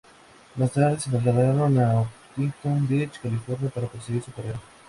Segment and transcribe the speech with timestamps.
[0.55, 4.59] Más tarde se trasladaron a Huntington Beach, California para perseguir su carrera.